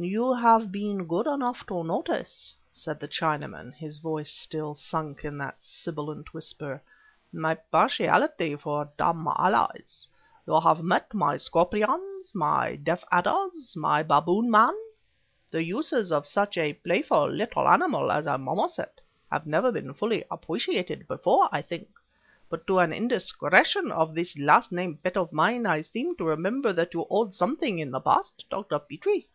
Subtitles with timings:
[0.00, 5.38] "You have been good enough to notice," said the Chinaman, his voice still sunk in
[5.38, 6.80] that sibilant whisper,
[7.32, 10.06] "my partiality for dumb allies.
[10.46, 14.74] You have met my scorpions, my death adders, my baboon man.
[15.50, 19.00] The uses of such a playful little animal as a marmoset
[19.32, 21.88] have never been fully appreciated before, I think,
[22.48, 26.72] but to an indiscretion of this last named pet of mine, I seem to remember
[26.72, 28.78] that you owed something in the past, Dr.
[28.78, 29.28] Petrie..."